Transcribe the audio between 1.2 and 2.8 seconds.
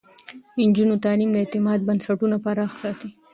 د اعتماد بنسټونه پراخ